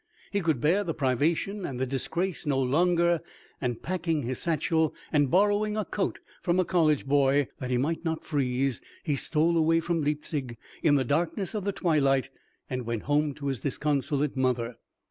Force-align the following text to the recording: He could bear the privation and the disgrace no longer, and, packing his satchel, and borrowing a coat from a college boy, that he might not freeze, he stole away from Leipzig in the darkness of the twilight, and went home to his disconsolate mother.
He 0.31 0.41
could 0.41 0.59
bear 0.59 0.83
the 0.83 0.95
privation 0.95 1.63
and 1.63 1.79
the 1.79 1.85
disgrace 1.85 2.47
no 2.47 2.59
longer, 2.59 3.21
and, 3.61 3.83
packing 3.83 4.23
his 4.23 4.39
satchel, 4.39 4.95
and 5.13 5.29
borrowing 5.29 5.77
a 5.77 5.85
coat 5.85 6.17
from 6.41 6.59
a 6.59 6.65
college 6.65 7.05
boy, 7.05 7.49
that 7.59 7.69
he 7.69 7.77
might 7.77 8.03
not 8.03 8.23
freeze, 8.23 8.81
he 9.03 9.15
stole 9.15 9.55
away 9.55 9.79
from 9.79 10.01
Leipzig 10.01 10.57
in 10.81 10.95
the 10.95 11.05
darkness 11.05 11.53
of 11.53 11.65
the 11.65 11.71
twilight, 11.71 12.31
and 12.67 12.87
went 12.87 13.03
home 13.03 13.35
to 13.35 13.45
his 13.45 13.59
disconsolate 13.61 14.35
mother. 14.35 14.77